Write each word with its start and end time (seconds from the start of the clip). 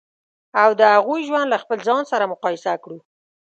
او 0.61 0.69
د 0.79 0.81
هغوی 0.95 1.21
ژوند 1.27 1.47
له 1.53 1.57
خپل 1.63 1.77
ځان 1.87 2.03
سره 2.11 2.29
مقایسه 2.33 2.71
کړو. 2.83 2.97